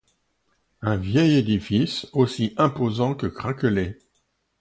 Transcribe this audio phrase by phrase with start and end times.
[0.81, 3.99] Un vieil édifice aussi imposant que craquelé.